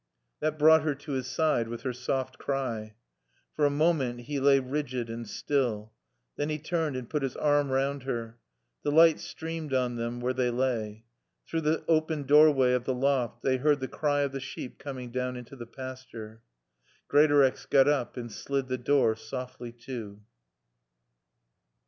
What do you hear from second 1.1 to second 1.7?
his side